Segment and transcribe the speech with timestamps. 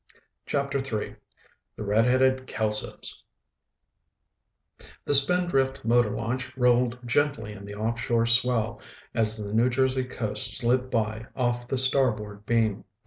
[0.47, 1.15] CHAPTER III
[1.75, 3.21] The Redheaded Kelsos
[5.05, 8.81] The Spindrift motor launch rolled gently in the offshore swell
[9.13, 12.83] as the New Jersey coast slid by off the starboard beam.